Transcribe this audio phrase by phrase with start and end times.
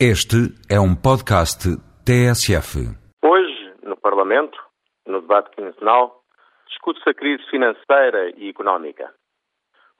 [0.00, 1.70] Este é um podcast
[2.04, 2.82] TSF.
[3.22, 4.58] Hoje, no Parlamento,
[5.06, 6.20] no debate quinzenal,
[6.66, 9.14] discute-se a crise financeira e económica.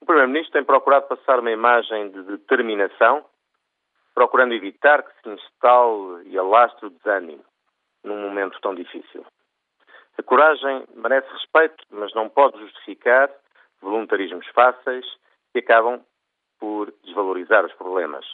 [0.00, 3.24] O Primeiro-Ministro tem procurado passar uma imagem de determinação,
[4.12, 7.44] procurando evitar que se instale e alastre o desânimo
[8.02, 9.24] num momento tão difícil.
[10.18, 13.30] A coragem merece respeito, mas não pode justificar
[13.80, 15.06] voluntarismos fáceis
[15.52, 16.00] que acabam
[16.58, 18.26] por desvalorizar os problemas.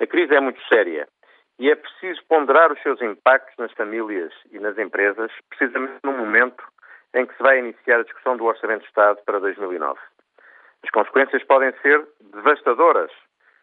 [0.00, 1.06] A crise é muito séria
[1.58, 6.64] e é preciso ponderar os seus impactos nas famílias e nas empresas, precisamente no momento
[7.14, 10.00] em que se vai iniciar a discussão do Orçamento de Estado para 2009.
[10.82, 13.10] As consequências podem ser devastadoras,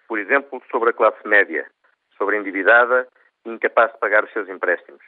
[0.08, 1.66] por exemplo, sobre a classe média,
[2.20, 3.08] sobre a endividada
[3.44, 5.02] e incapaz de pagar os seus empréstimos.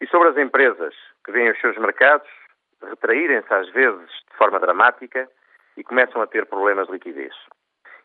[0.00, 0.94] E sobre as empresas,
[1.26, 2.28] que veem os seus mercados
[2.82, 5.28] retraírem-se às vezes de forma dramática
[5.76, 7.34] e começam a ter problemas de liquidez.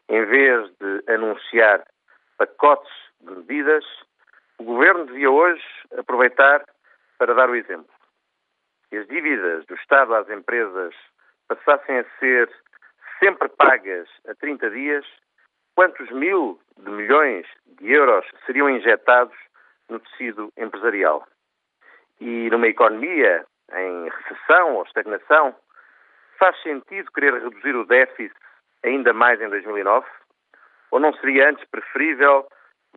[0.10, 1.86] Em vez de anunciar
[2.40, 3.86] pacotes de medidas,
[4.58, 5.64] o Governo devia hoje
[5.98, 6.66] aproveitar
[7.18, 7.94] para dar o exemplo.
[8.90, 10.96] Que as dívidas do Estado às empresas
[11.48, 12.50] passassem a ser
[13.20, 15.06] sempre pagas a 30 dias,
[15.76, 17.46] quantos mil de milhões
[17.80, 19.36] de euros seriam injetados
[19.90, 21.28] no tecido empresarial?
[22.22, 25.54] E numa economia em recessão ou estagnação,
[26.38, 28.34] faz sentido querer reduzir o déficit
[28.84, 30.08] ainda mais em 2009?
[30.92, 32.48] Ou não seria antes preferível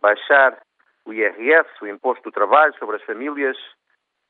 [0.01, 0.57] baixar
[1.05, 3.57] o IRS, o Imposto do Trabalho, sobre as famílias,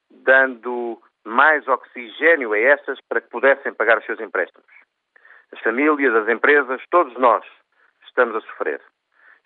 [0.09, 4.67] dando mais oxigênio a essas para que pudessem pagar os seus empréstimos?
[5.51, 7.45] As famílias, as empresas, todos nós
[8.05, 8.81] estamos a sofrer.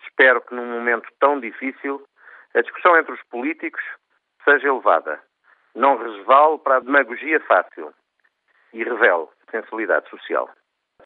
[0.02, 2.06] Espero que num momento tão difícil
[2.54, 3.82] a discussão entre os políticos
[4.44, 5.20] seja elevada,
[5.74, 7.92] não resvale para a demagogia fácil
[8.72, 10.48] e revele sensibilidade social.